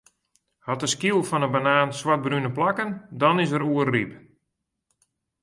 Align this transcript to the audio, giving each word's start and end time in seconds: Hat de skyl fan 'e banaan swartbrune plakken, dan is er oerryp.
Hat 0.67 0.79
de 0.83 0.87
skyl 0.93 1.19
fan 1.29 1.45
'e 1.45 1.49
banaan 1.55 1.91
swartbrune 1.99 2.51
plakken, 2.57 2.89
dan 3.19 3.41
is 3.43 3.53
er 3.57 3.65
oerryp. 3.71 4.11